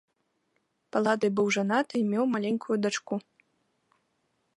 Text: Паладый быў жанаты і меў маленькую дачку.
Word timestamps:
Паладый 0.95 1.31
быў 1.39 1.47
жанаты 1.57 1.93
і 1.99 2.03
меў 2.13 2.25
маленькую 2.37 2.75
дачку. 2.87 3.15